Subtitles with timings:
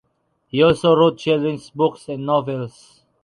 [0.47, 3.01] He also wrote children’s books and novels.